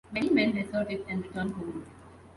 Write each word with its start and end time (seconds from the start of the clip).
Many 0.11 0.31
men 0.31 0.53
deserted 0.55 1.05
and 1.07 1.21
returned 1.21 1.53
home. 1.53 1.85